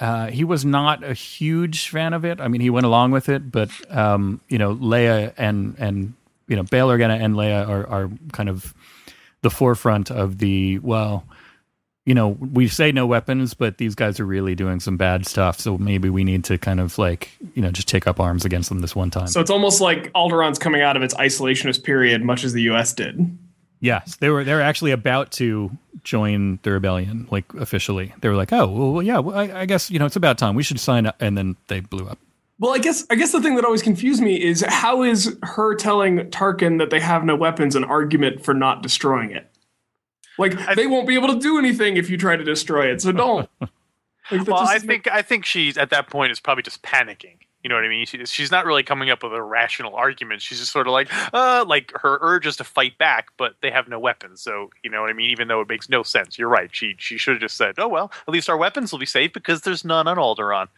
uh, 0.00 0.26
he 0.26 0.42
was 0.42 0.64
not 0.64 1.04
a 1.04 1.14
huge 1.14 1.88
fan 1.88 2.12
of 2.12 2.24
it. 2.24 2.40
I 2.40 2.48
mean, 2.48 2.60
he 2.60 2.70
went 2.70 2.86
along 2.86 3.12
with 3.12 3.28
it, 3.28 3.52
but 3.52 3.70
um, 3.94 4.40
you 4.48 4.58
know, 4.58 4.74
Leia 4.74 5.32
and 5.38 5.76
and 5.78 6.14
you 6.48 6.56
know, 6.56 6.64
Bail 6.64 6.88
Organa 6.88 7.20
and 7.20 7.36
Leia 7.36 7.68
are 7.68 7.86
are 7.86 8.10
kind 8.32 8.48
of 8.48 8.74
the 9.42 9.50
forefront 9.50 10.10
of 10.10 10.38
the 10.38 10.80
well. 10.80 11.24
You 12.04 12.14
know, 12.14 12.30
we 12.30 12.66
say 12.66 12.90
no 12.90 13.06
weapons, 13.06 13.54
but 13.54 13.78
these 13.78 13.94
guys 13.94 14.18
are 14.18 14.26
really 14.26 14.56
doing 14.56 14.80
some 14.80 14.96
bad 14.96 15.24
stuff. 15.24 15.60
So 15.60 15.78
maybe 15.78 16.10
we 16.10 16.24
need 16.24 16.42
to 16.46 16.58
kind 16.58 16.80
of 16.80 16.98
like 16.98 17.30
you 17.54 17.62
know 17.62 17.70
just 17.70 17.86
take 17.86 18.08
up 18.08 18.18
arms 18.18 18.44
against 18.44 18.70
them 18.70 18.80
this 18.80 18.96
one 18.96 19.10
time. 19.10 19.28
So 19.28 19.40
it's 19.40 19.50
almost 19.50 19.80
like 19.80 20.12
Alderaan's 20.14 20.58
coming 20.58 20.82
out 20.82 20.96
of 20.96 21.04
its 21.04 21.14
isolationist 21.14 21.84
period, 21.84 22.24
much 22.24 22.42
as 22.42 22.54
the 22.54 22.62
U.S. 22.62 22.92
did. 22.92 23.38
Yes, 23.82 24.14
they 24.16 24.30
were. 24.30 24.44
They 24.44 24.54
were 24.54 24.60
actually 24.60 24.92
about 24.92 25.32
to 25.32 25.70
join 26.04 26.60
the 26.62 26.70
rebellion, 26.70 27.26
like 27.32 27.52
officially. 27.54 28.14
They 28.20 28.28
were 28.28 28.36
like, 28.36 28.52
"Oh, 28.52 28.68
well, 28.68 28.92
well, 28.92 29.02
yeah. 29.02 29.18
Well, 29.18 29.36
I, 29.36 29.62
I 29.62 29.66
guess 29.66 29.90
you 29.90 29.98
know 29.98 30.06
it's 30.06 30.14
about 30.14 30.38
time. 30.38 30.54
We 30.54 30.62
should 30.62 30.78
sign 30.78 31.04
up." 31.04 31.16
And 31.20 31.36
then 31.36 31.56
they 31.66 31.80
blew 31.80 32.06
up. 32.06 32.18
Well, 32.60 32.72
I 32.72 32.78
guess 32.78 33.04
I 33.10 33.16
guess 33.16 33.32
the 33.32 33.42
thing 33.42 33.56
that 33.56 33.64
always 33.64 33.82
confused 33.82 34.22
me 34.22 34.40
is 34.40 34.64
how 34.68 35.02
is 35.02 35.36
her 35.42 35.74
telling 35.74 36.30
Tarkin 36.30 36.78
that 36.78 36.90
they 36.90 37.00
have 37.00 37.24
no 37.24 37.34
weapons 37.34 37.74
an 37.74 37.82
argument 37.82 38.44
for 38.44 38.54
not 38.54 38.82
destroying 38.84 39.32
it? 39.32 39.50
Like 40.38 40.54
they 40.76 40.86
won't 40.86 41.08
be 41.08 41.16
able 41.16 41.28
to 41.34 41.40
do 41.40 41.58
anything 41.58 41.96
if 41.96 42.08
you 42.08 42.16
try 42.16 42.36
to 42.36 42.44
destroy 42.44 42.86
it, 42.92 43.02
so 43.02 43.10
don't. 43.12 43.50
Like, 44.30 44.46
well, 44.46 44.58
I 44.58 44.74
doesn't 44.74 44.86
make- 44.86 45.04
think 45.04 45.14
I 45.14 45.22
think 45.22 45.44
she's 45.44 45.76
at 45.76 45.90
that 45.90 46.08
point 46.08 46.30
is 46.30 46.38
probably 46.38 46.62
just 46.62 46.80
panicking. 46.84 47.38
You 47.62 47.68
know 47.68 47.76
what 47.76 47.84
I 47.84 47.88
mean? 47.88 48.06
She, 48.06 48.24
she's 48.24 48.50
not 48.50 48.66
really 48.66 48.82
coming 48.82 49.10
up 49.10 49.22
with 49.22 49.32
a 49.32 49.42
rational 49.42 49.94
argument. 49.94 50.42
She's 50.42 50.58
just 50.58 50.72
sort 50.72 50.88
of 50.88 50.92
like, 50.92 51.08
uh, 51.32 51.64
like 51.66 51.92
her 51.94 52.18
urge 52.20 52.46
is 52.46 52.56
to 52.56 52.64
fight 52.64 52.98
back, 52.98 53.28
but 53.36 53.54
they 53.60 53.70
have 53.70 53.86
no 53.88 54.00
weapons. 54.00 54.40
So 54.40 54.70
you 54.82 54.90
know 54.90 55.00
what 55.00 55.10
I 55.10 55.12
mean? 55.12 55.30
Even 55.30 55.48
though 55.48 55.60
it 55.60 55.68
makes 55.68 55.88
no 55.88 56.02
sense, 56.02 56.38
you're 56.38 56.48
right. 56.48 56.70
She 56.74 56.94
she 56.98 57.18
should 57.18 57.34
have 57.34 57.40
just 57.40 57.56
said, 57.56 57.76
oh 57.78 57.88
well, 57.88 58.10
at 58.26 58.34
least 58.34 58.48
our 58.48 58.56
weapons 58.56 58.90
will 58.90 58.98
be 58.98 59.06
safe 59.06 59.32
because 59.32 59.60
there's 59.60 59.84
none 59.84 60.08
on 60.08 60.16
Alderaan. 60.16 60.68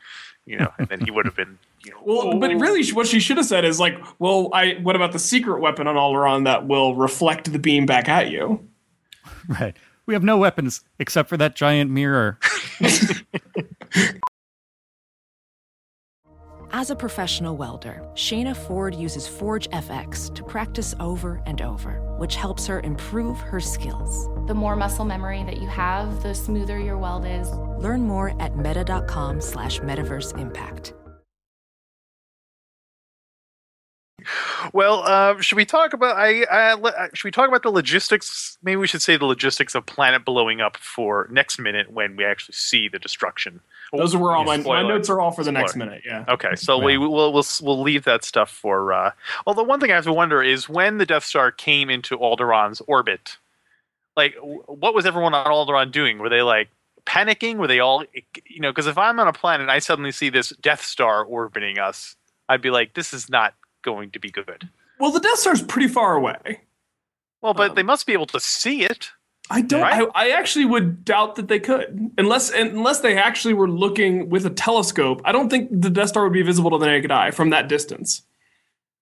You 0.47 0.59
know, 0.59 0.73
and 0.79 0.88
then 0.88 1.00
he 1.00 1.11
would 1.11 1.25
have 1.25 1.35
been 1.35 1.59
you 1.85 1.93
know, 1.93 1.99
Well, 2.03 2.38
but 2.38 2.50
really, 2.55 2.87
what 2.93 3.07
she 3.07 3.21
should 3.21 3.37
have 3.37 3.47
said 3.47 3.64
is 3.64 3.79
like, 3.79 3.99
"Well, 4.19 4.49
I 4.53 4.75
what 4.83 4.97
about 4.97 5.12
the 5.12 5.19
secret 5.19 5.61
weapon 5.61 5.87
on 5.87 5.97
Alderaan 5.97 6.45
that 6.45 6.67
will 6.67 6.95
reflect 6.95 7.53
the 7.53 7.59
beam 7.59 7.87
back 7.87 8.09
at 8.09 8.31
you?" 8.31 8.67
Right. 9.49 9.76
We 10.07 10.14
have 10.14 10.23
no 10.25 10.38
weapons 10.38 10.83
except 10.99 11.29
for 11.29 11.37
that 11.37 11.55
giant 11.55 11.91
mirror. 11.91 12.38
As 16.85 16.91
a 16.91 16.95
professional 16.95 17.57
welder, 17.57 18.03
Shayna 18.12 18.55
Ford 18.55 18.95
uses 18.95 19.26
Forge 19.26 19.71
FX 19.71 20.35
to 20.35 20.45
practice 20.45 20.95
over 21.00 21.43
and 21.47 21.62
over, 21.62 21.93
which 22.19 22.37
helps 22.37 22.67
her 22.67 22.81
improve 22.81 23.41
her 23.41 23.59
skills. 23.59 24.29
The 24.47 24.53
more 24.53 24.76
muscle 24.76 25.07
memory 25.07 25.43
that 25.45 25.62
you 25.62 25.69
have, 25.69 26.23
the 26.23 26.35
smoother 26.35 26.79
your 26.79 26.99
weld 26.99 27.25
is. 27.25 27.50
Learn 27.79 28.03
more 28.03 28.38
at 28.38 28.59
meta.com 28.59 29.41
slash 29.41 29.81
metaverse 29.81 30.38
impact. 30.38 30.93
Well, 34.75 35.05
uh, 35.07 35.41
should 35.41 35.57
we 35.57 35.64
talk 35.64 35.95
about? 35.95 36.17
I, 36.19 36.45
I 36.50 37.09
should 37.14 37.25
we 37.25 37.31
talk 37.31 37.49
about 37.49 37.62
the 37.62 37.71
logistics? 37.71 38.59
Maybe 38.62 38.76
we 38.76 38.87
should 38.87 39.00
say 39.00 39.17
the 39.17 39.25
logistics 39.25 39.75
of 39.75 39.87
planet 39.87 40.26
blowing 40.26 40.61
up 40.61 40.76
for 40.76 41.29
next 41.31 41.59
minute 41.59 41.91
when 41.91 42.17
we 42.17 42.26
actually 42.26 42.55
see 42.55 42.88
the 42.88 42.99
destruction. 42.99 43.61
Those 43.99 44.15
are 44.15 44.19
where 44.19 44.33
all 44.33 44.45
my, 44.45 44.57
my 44.59 44.83
notes 44.83 45.09
are 45.11 45.21
all 45.21 45.31
for 45.31 45.45
the 45.45 45.53
next 45.53 45.77
minute. 45.77 46.03
Yeah. 46.05 46.25
Okay, 46.29 46.55
so 46.57 46.79
we 46.79 46.97
Right. 46.97 47.09
we'll, 47.09 47.33
we'll 47.33 47.45
we'll 47.63 47.83
leave 47.83 48.05
that 48.05 48.25
stuff 48.25 48.51
for. 48.51 48.93
Uh, 48.93 49.13
although 49.47 49.63
one 49.63 49.81
thing 49.81 49.91
I 49.91 49.95
have 49.95 50.05
to 50.05 50.13
wonder 50.13 50.43
is 50.43 50.69
when 50.69 50.99
the 50.99 51.07
Death 51.07 51.25
Star 51.25 51.51
came 51.51 51.91
into 51.91 52.17
Alderaan's 52.19 52.81
orbit, 52.87 53.39
like 54.17 54.35
what 54.41 54.95
was 54.95 55.07
everyone 55.07 55.35
on 55.35 55.47
Alderaan 55.47 55.91
doing? 55.93 56.19
Were 56.19 56.29
they 56.29 56.43
like 56.43 56.69
panicking? 57.07 57.57
Were 57.57 57.67
they 57.67 57.81
all 57.81 58.05
you 58.47 58.61
know? 58.61 58.71
Because 58.71 58.87
if 58.87 58.97
I'm 58.99 59.19
on 59.21 59.29
a 59.29 59.33
planet 59.33 59.63
and 59.63 59.71
I 59.71 59.79
suddenly 59.79 60.13
see 60.13 60.29
this 60.31 60.51
Death 60.61 60.83
Star 60.85 61.23
orbiting 61.25 61.79
us, 61.79 62.17
I'd 62.49 62.63
be 62.63 62.71
like, 62.71 62.95
this 62.95 63.13
is 63.13 63.29
not 63.29 63.55
going 63.83 64.11
to 64.13 64.19
be 64.19 64.31
good. 64.31 64.69
Well, 65.01 65.11
the 65.11 65.21
Death 65.21 65.39
Star's 65.39 65.63
pretty 65.63 65.89
far 65.89 66.15
away. 66.15 66.61
Well, 67.43 67.53
but 67.53 67.71
Um, 67.71 67.75
they 67.77 67.83
must 67.83 68.07
be 68.07 68.13
able 68.15 68.27
to 68.27 68.41
see 68.41 68.85
it. 68.85 69.11
I 69.51 69.61
don't. 69.61 69.83
Right? 69.83 70.09
I, 70.15 70.27
I 70.27 70.31
actually 70.31 70.65
would 70.65 71.05
doubt 71.05 71.37
that 71.37 71.49
they 71.49 71.61
could, 71.61 72.13
unless 72.17 72.51
unless 72.51 73.01
they 73.01 73.17
actually 73.17 73.55
were 73.55 73.69
looking 73.69 74.31
with 74.31 74.47
a 74.47 74.51
telescope. 74.51 75.21
I 75.25 75.33
don't 75.33 75.51
think 75.51 75.69
the 75.71 75.91
Death 75.91 76.11
Star 76.11 76.25
would 76.25 76.33
be 76.33 76.43
visible 76.43 76.71
to 76.71 76.79
the 76.79 76.87
naked 76.87 77.11
eye 77.11 77.31
from 77.31 77.51
that 77.51 77.69
distance. 77.69 78.23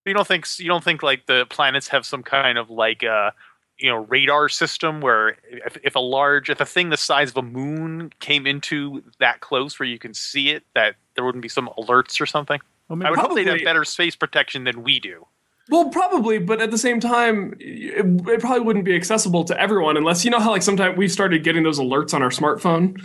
You 0.05 0.15
don't 0.15 0.27
think 0.27 0.47
you 0.59 0.67
don't 0.67 0.83
think 0.83 1.03
like 1.03 1.27
the 1.27 1.47
planets 1.49 1.89
have 1.89 2.05
some 2.05 2.25
kind 2.25 2.59
of 2.59 2.71
like 2.71 3.05
uh 3.05 3.31
you 3.79 3.89
know 3.89 3.99
radar 3.99 4.49
system 4.49 5.01
where 5.01 5.37
if, 5.49 5.77
if 5.85 5.95
a 5.95 6.01
large 6.01 6.51
if 6.51 6.61
a 6.61 6.67
thing 6.67 6.91
the 6.91 6.97
size 6.97 7.31
of 7.31 7.37
a 7.37 7.43
moon 7.43 8.13
came 8.19 8.47
into 8.47 9.03
that 9.21 9.41
close 9.41 9.79
where 9.79 9.89
you 9.89 9.99
can 9.99 10.13
see 10.13 10.51
it 10.51 10.65
that 10.75 10.97
there 11.15 11.25
wouldn't 11.25 11.43
be 11.43 11.49
some 11.49 11.69
alerts 11.79 12.21
or 12.21 12.27
something. 12.27 12.61
Well, 12.89 13.07
I 13.07 13.11
would 13.11 13.19
hope 13.19 13.35
they'd 13.35 13.47
have 13.47 13.65
better 13.65 13.85
space 13.85 14.17
protection 14.17 14.65
than 14.65 14.83
we 14.83 14.99
do. 14.99 15.27
Well, 15.71 15.90
probably, 15.90 16.38
but 16.38 16.61
at 16.61 16.71
the 16.73 16.76
same 16.78 16.99
time, 16.99 17.54
it, 17.61 18.04
it 18.28 18.40
probably 18.40 18.61
wouldn't 18.61 18.85
be 18.85 18.95
accessible 18.97 19.45
to 19.45 19.59
everyone 19.61 19.97
unless 19.97 20.25
you 20.25 20.31
know 20.31 20.40
how 20.40 20.50
like 20.50 20.62
sometimes 20.62 20.99
we've 20.99 21.11
started 21.12 21.45
getting 21.45 21.62
those 21.62 21.78
alerts 21.78 22.12
on 22.14 22.23
our 22.23 22.31
smartphone 22.31 22.99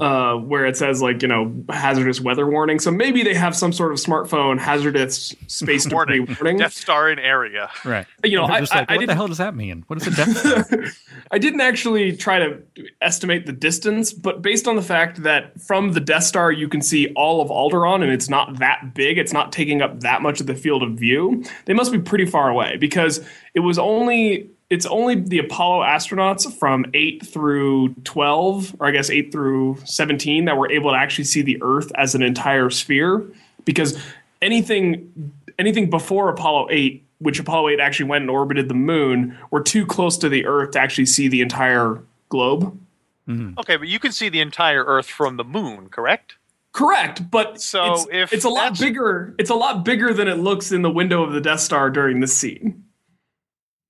uh, 0.00 0.36
where 0.38 0.66
it 0.66 0.76
says 0.76 1.00
like 1.02 1.22
you 1.22 1.28
know 1.28 1.52
hazardous 1.70 2.20
weather 2.20 2.46
warning. 2.48 2.78
So 2.78 2.90
maybe 2.90 3.22
they 3.22 3.34
have 3.34 3.56
some 3.56 3.72
sort 3.72 3.92
of 3.92 3.98
smartphone 3.98 4.58
hazardous 4.58 5.34
space 5.46 5.84
debris 5.84 6.20
Warning. 6.20 6.36
warning. 6.40 6.56
Death 6.58 6.74
Star 6.74 7.10
in 7.10 7.18
area. 7.18 7.70
right. 7.84 8.06
You 8.22 8.36
know, 8.36 8.44
I- 8.44 8.60
just 8.60 8.74
I- 8.74 8.80
like, 8.80 8.90
I 8.90 8.94
what 8.94 9.00
the 9.00 9.06
didn't- 9.06 9.16
hell 9.16 9.28
does 9.28 9.38
that 9.38 9.54
mean? 9.56 9.84
What 9.86 10.00
is 10.02 10.06
a 10.06 10.10
Death 10.10 10.36
Star? 10.68 10.84
I 11.30 11.38
didn't 11.38 11.62
actually 11.62 12.14
try 12.16 12.38
to 12.38 12.62
estimate 13.00 13.46
the 13.46 13.52
distance, 13.52 14.12
but 14.12 14.42
based 14.42 14.68
on 14.68 14.76
the 14.76 14.82
fact 14.82 15.22
that 15.22 15.58
from 15.60 15.92
the 15.92 16.00
Death 16.00 16.24
Star 16.24 16.52
you 16.52 16.68
can 16.68 16.82
see 16.82 17.08
all 17.14 17.40
of 17.40 17.48
Alderaan 17.48 18.02
and 18.02 18.12
it's 18.12 18.28
not 18.28 18.58
that 18.58 18.94
big, 18.94 19.16
it's 19.18 19.32
not 19.32 19.52
taking 19.52 19.80
up 19.80 20.00
that 20.00 20.20
much 20.22 20.40
of 20.40 20.46
the 20.46 20.54
field 20.54 20.82
of 20.82 20.92
view, 20.92 21.42
they 21.64 21.72
must 21.72 21.93
be 21.98 22.02
pretty 22.02 22.26
far 22.26 22.48
away 22.50 22.76
because 22.76 23.20
it 23.54 23.60
was 23.60 23.78
only 23.78 24.50
it's 24.70 24.86
only 24.86 25.16
the 25.16 25.38
Apollo 25.38 25.84
astronauts 25.84 26.52
from 26.58 26.86
8 26.94 27.26
through 27.26 27.94
12 28.04 28.76
or 28.80 28.86
I 28.86 28.90
guess 28.90 29.10
8 29.10 29.30
through 29.30 29.78
17 29.84 30.46
that 30.46 30.56
were 30.56 30.70
able 30.70 30.90
to 30.90 30.96
actually 30.96 31.24
see 31.24 31.42
the 31.42 31.58
Earth 31.62 31.92
as 31.96 32.14
an 32.14 32.22
entire 32.22 32.70
sphere 32.70 33.24
because 33.64 33.98
anything 34.42 35.32
anything 35.58 35.90
before 35.90 36.28
Apollo 36.28 36.68
8 36.70 37.04
which 37.24 37.38
Apollo 37.38 37.70
8 37.70 37.80
actually 37.80 38.06
went 38.06 38.22
and 38.22 38.30
orbited 38.30 38.68
the 38.68 38.74
moon, 38.74 39.36
were 39.50 39.62
too 39.62 39.86
close 39.86 40.18
to 40.18 40.28
the 40.28 40.44
Earth 40.44 40.72
to 40.72 40.80
actually 40.80 41.06
see 41.06 41.26
the 41.26 41.40
entire 41.40 42.02
globe. 42.28 42.78
Mm-hmm. 43.26 43.58
Okay, 43.58 43.76
but 43.76 43.88
you 43.88 43.98
can 43.98 44.12
see 44.12 44.28
the 44.28 44.40
entire 44.40 44.84
Earth 44.84 45.06
from 45.06 45.38
the 45.38 45.44
moon, 45.44 45.88
correct? 45.88 46.36
Correct, 46.74 47.30
but 47.30 47.60
So 47.60 47.94
it's, 47.94 48.06
if 48.10 48.32
it's 48.32 48.44
a 48.44 48.48
lot 48.48 48.76
bigger, 48.78 49.34
it's 49.38 49.48
a 49.50 49.54
lot 49.54 49.84
bigger 49.84 50.12
than 50.12 50.26
it 50.26 50.38
looks 50.38 50.72
in 50.72 50.82
the 50.82 50.90
window 50.90 51.22
of 51.22 51.32
the 51.32 51.40
Death 51.40 51.60
Star 51.60 51.88
during 51.88 52.18
this 52.20 52.36
scene. 52.36 52.84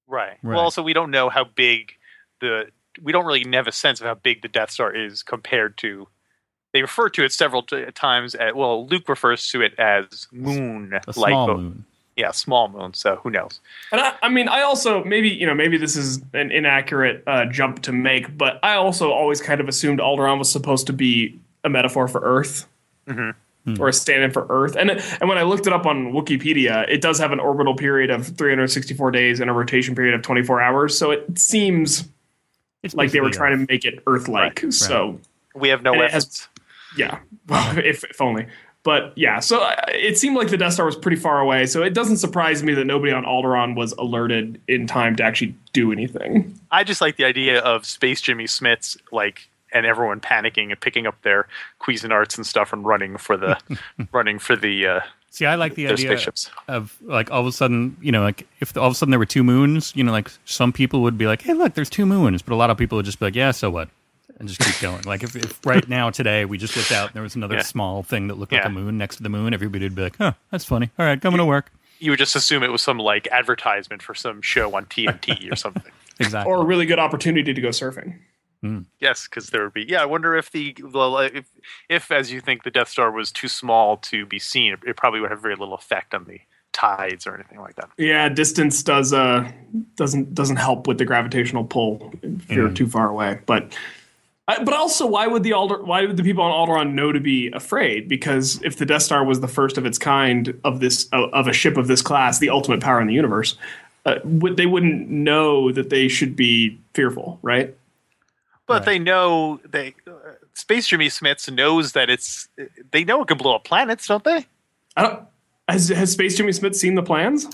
Right. 0.06 0.36
Right. 0.42 0.54
Well, 0.54 0.60
also 0.60 0.82
we 0.82 0.92
don't 0.92 1.10
know 1.10 1.30
how 1.30 1.44
big 1.44 1.92
the 2.40 2.66
we 3.02 3.10
don't 3.10 3.24
really 3.24 3.44
have 3.54 3.66
a 3.66 3.72
sense 3.72 4.00
of 4.00 4.06
how 4.06 4.14
big 4.14 4.42
the 4.42 4.48
Death 4.48 4.70
Star 4.70 4.94
is 4.94 5.22
compared 5.22 5.78
to. 5.78 6.08
They 6.74 6.82
refer 6.82 7.08
to 7.08 7.24
it 7.24 7.32
several 7.32 7.62
t- 7.62 7.86
times. 7.94 8.34
At, 8.34 8.54
well, 8.54 8.86
Luke 8.86 9.08
refers 9.08 9.48
to 9.52 9.62
it 9.62 9.78
as 9.78 10.28
moon, 10.30 10.92
A 10.92 11.00
like 11.18 11.30
small 11.30 11.46
but- 11.46 11.56
moon. 11.56 11.84
Yeah, 12.16 12.30
small 12.30 12.68
moon. 12.68 12.94
So 12.94 13.16
who 13.16 13.30
knows? 13.30 13.58
And 13.90 14.00
I, 14.00 14.14
I 14.22 14.28
mean, 14.28 14.46
I 14.46 14.60
also 14.60 15.02
maybe 15.04 15.30
you 15.30 15.46
know 15.46 15.54
maybe 15.54 15.78
this 15.78 15.96
is 15.96 16.22
an 16.34 16.52
inaccurate 16.52 17.24
uh, 17.26 17.46
jump 17.46 17.80
to 17.84 17.92
make, 17.92 18.36
but 18.36 18.60
I 18.62 18.74
also 18.74 19.10
always 19.10 19.40
kind 19.40 19.60
of 19.60 19.68
assumed 19.68 19.98
Alderaan 20.00 20.38
was 20.38 20.52
supposed 20.52 20.86
to 20.88 20.92
be 20.92 21.40
a 21.64 21.70
metaphor 21.70 22.06
for 22.08 22.20
Earth. 22.20 22.68
Or 23.80 23.88
a 23.88 23.92
stand-in 23.94 24.30
for 24.30 24.46
Earth, 24.50 24.76
and 24.76 24.90
and 24.90 25.26
when 25.28 25.38
I 25.38 25.42
looked 25.42 25.66
it 25.66 25.72
up 25.72 25.86
on 25.86 26.12
Wikipedia, 26.12 26.84
it 26.86 27.00
does 27.00 27.18
have 27.18 27.32
an 27.32 27.40
orbital 27.40 27.74
period 27.74 28.10
of 28.10 28.26
364 28.26 29.10
days 29.10 29.40
and 29.40 29.48
a 29.48 29.54
rotation 29.54 29.94
period 29.94 30.14
of 30.14 30.20
24 30.20 30.60
hours. 30.60 30.98
So 30.98 31.10
it 31.12 31.38
seems 31.38 32.06
It's 32.82 32.94
like 32.94 33.10
they 33.12 33.20
were 33.20 33.30
trying 33.30 33.54
Earth. 33.54 33.66
to 33.66 33.72
make 33.72 33.86
it 33.86 34.02
Earth-like. 34.06 34.64
So 34.70 35.18
We 35.54 35.70
have 35.70 35.82
no 35.82 35.92
And 35.92 36.00
it 36.02 36.04
weapons. 36.04 36.24
has- 36.24 36.48
yeah, 36.98 37.18
well, 37.48 37.78
if, 37.78 38.04
if 38.04 38.20
only. 38.20 38.46
But 38.82 39.14
yeah, 39.16 39.40
so 39.40 39.62
uh, 39.62 39.74
it 39.88 40.18
seemed 40.18 40.36
like 40.36 40.48
the 40.48 40.58
Death 40.58 40.74
Star 40.74 40.84
was 40.84 40.94
pretty 40.94 41.16
far 41.16 41.40
away. 41.40 41.64
So 41.64 41.82
it 41.82 41.94
doesn't 41.94 42.18
surprise 42.18 42.62
me 42.62 42.74
that 42.74 42.84
nobody 42.84 43.12
on 43.12 43.24
Alderaan 43.24 43.74
was 43.76 43.92
alerted 43.92 44.60
in 44.68 44.86
time 44.86 45.16
to 45.16 45.22
actually 45.24 45.54
do 45.72 45.90
anything. 45.90 46.54
I 46.70 46.84
just 46.84 47.00
like 47.00 47.16
the 47.16 47.24
idea 47.24 47.60
of 47.60 47.86
Space 47.86 48.20
Jimmy 48.20 48.44
Smits 48.44 48.98
like 49.10 49.48
and 49.74 49.84
everyone 49.84 50.20
panicking 50.20 50.70
and 50.70 50.80
picking 50.80 51.06
up 51.06 51.20
their 51.22 51.46
Cuisinarts 51.82 52.36
and 52.36 52.46
stuff 52.46 52.72
and 52.72 52.84
running 52.86 53.16
for 53.18 53.36
the 53.36 53.58
running 54.12 54.38
for 54.38 54.56
the 54.56 54.86
uh, 54.86 55.00
See, 55.30 55.46
I 55.46 55.56
like 55.56 55.74
the 55.74 55.84
their 55.84 55.94
idea 55.94 56.06
spaceships. 56.10 56.48
of 56.68 56.96
like 57.02 57.30
all 57.32 57.40
of 57.40 57.46
a 57.48 57.52
sudden, 57.52 57.96
you 58.00 58.12
know, 58.12 58.22
like 58.22 58.46
if 58.60 58.76
all 58.76 58.86
of 58.86 58.92
a 58.92 58.94
sudden 58.94 59.10
there 59.10 59.18
were 59.18 59.26
two 59.26 59.42
moons, 59.42 59.92
you 59.96 60.04
know, 60.04 60.12
like 60.12 60.30
some 60.44 60.72
people 60.72 61.02
would 61.02 61.18
be 61.18 61.26
like, 61.26 61.42
"Hey, 61.42 61.54
look, 61.54 61.74
there's 61.74 61.90
two 61.90 62.06
moons," 62.06 62.40
but 62.40 62.54
a 62.54 62.56
lot 62.56 62.70
of 62.70 62.78
people 62.78 62.96
would 62.96 63.04
just 63.04 63.18
be 63.18 63.26
like, 63.26 63.34
"Yeah, 63.34 63.50
so 63.50 63.68
what?" 63.68 63.88
and 64.38 64.48
just 64.48 64.60
keep 64.60 64.80
going. 64.80 65.02
Like 65.04 65.22
if, 65.22 65.36
if 65.36 65.64
right 65.66 65.88
now 65.88 66.10
today 66.10 66.44
we 66.44 66.58
just 66.58 66.76
looked 66.76 66.90
out 66.92 67.06
and 67.06 67.14
there 67.14 67.22
was 67.22 67.36
another 67.36 67.54
Yeah. 67.56 67.62
small 67.62 68.02
thing 68.02 68.26
that 68.28 68.34
looked 68.36 68.50
like 68.52 68.64
a 68.64 68.68
moon 68.68 68.96
next 68.98 69.16
to 69.16 69.22
the 69.22 69.28
moon, 69.28 69.54
everybody 69.54 69.84
would 69.84 69.94
be 69.96 70.02
like, 70.02 70.16
"Huh, 70.18 70.32
that's 70.50 70.64
funny. 70.64 70.90
All 70.98 71.04
right, 71.06 71.20
coming 71.20 71.38
to 71.38 71.44
work." 71.44 71.72
You 71.98 72.10
would 72.12 72.18
just 72.18 72.36
assume 72.36 72.62
it 72.62 72.70
was 72.72 72.82
some 72.82 72.98
like 72.98 73.26
advertisement 73.32 74.02
for 74.02 74.14
some 74.14 74.40
show 74.42 74.74
on 74.76 74.86
TNT 74.86 75.50
or 75.52 75.56
something. 75.56 75.82
Exactly. 76.20 76.52
Or 76.52 76.62
a 76.62 76.64
really 76.64 76.86
good 76.86 77.00
opportunity 77.00 77.52
to 77.52 77.60
go 77.60 77.70
surfing. 77.70 78.18
Hmm. 78.64 78.78
Yes, 78.98 79.28
because 79.28 79.50
there 79.50 79.64
would 79.64 79.74
be. 79.74 79.84
Yeah, 79.86 80.00
I 80.00 80.06
wonder 80.06 80.34
if 80.34 80.50
the 80.50 80.74
well, 80.82 81.18
uh, 81.18 81.28
if 81.34 81.44
if 81.90 82.10
as 82.10 82.32
you 82.32 82.40
think 82.40 82.62
the 82.62 82.70
Death 82.70 82.88
Star 82.88 83.10
was 83.10 83.30
too 83.30 83.46
small 83.46 83.98
to 83.98 84.24
be 84.24 84.38
seen, 84.38 84.72
it, 84.72 84.78
it 84.86 84.96
probably 84.96 85.20
would 85.20 85.30
have 85.30 85.42
very 85.42 85.54
little 85.54 85.74
effect 85.74 86.14
on 86.14 86.24
the 86.24 86.40
tides 86.72 87.26
or 87.26 87.34
anything 87.34 87.60
like 87.60 87.76
that. 87.76 87.90
Yeah, 87.98 88.30
distance 88.30 88.82
does 88.82 89.12
uh 89.12 89.52
doesn't 89.96 90.34
doesn't 90.34 90.56
help 90.56 90.86
with 90.86 90.96
the 90.96 91.04
gravitational 91.04 91.64
pull 91.64 92.14
if 92.22 92.50
you're 92.50 92.68
hmm. 92.68 92.74
too 92.74 92.88
far 92.88 93.10
away. 93.10 93.38
But 93.44 93.76
I, 94.48 94.64
but 94.64 94.72
also, 94.72 95.06
why 95.06 95.26
would 95.26 95.42
the 95.42 95.52
Alder, 95.52 95.82
why 95.82 96.06
would 96.06 96.16
the 96.16 96.22
people 96.22 96.42
on 96.42 96.50
Alderaan 96.50 96.94
know 96.94 97.12
to 97.12 97.20
be 97.20 97.50
afraid? 97.52 98.08
Because 98.08 98.62
if 98.62 98.78
the 98.78 98.86
Death 98.86 99.02
Star 99.02 99.26
was 99.26 99.40
the 99.40 99.48
first 99.48 99.76
of 99.76 99.84
its 99.84 99.98
kind 99.98 100.58
of 100.64 100.80
this 100.80 101.06
of, 101.12 101.28
of 101.34 101.48
a 101.48 101.52
ship 101.52 101.76
of 101.76 101.86
this 101.86 102.00
class, 102.00 102.38
the 102.38 102.48
ultimate 102.48 102.80
power 102.80 102.98
in 102.98 103.08
the 103.08 103.14
universe, 103.14 103.58
uh, 104.06 104.20
would 104.24 104.56
they 104.56 104.64
wouldn't 104.64 105.10
know 105.10 105.70
that 105.70 105.90
they 105.90 106.08
should 106.08 106.34
be 106.34 106.78
fearful, 106.94 107.38
right? 107.42 107.76
But 108.66 108.84
they 108.86 108.98
know 108.98 109.60
they 109.64 109.94
uh, 110.06 110.12
Space 110.54 110.86
Jimmy 110.86 111.08
Smits 111.08 111.52
knows 111.52 111.92
that 111.92 112.08
it's 112.08 112.48
they 112.92 113.04
know 113.04 113.22
it 113.22 113.28
can 113.28 113.36
blow 113.36 113.56
up 113.56 113.64
planets, 113.64 114.06
don't 114.06 114.24
they? 114.24 114.46
I 114.96 115.02
don't. 115.02 115.22
Has, 115.68 115.88
has 115.88 116.12
Space 116.12 116.36
Jimmy 116.36 116.52
Smits 116.52 116.76
seen 116.76 116.94
the 116.94 117.02
plans? 117.02 117.46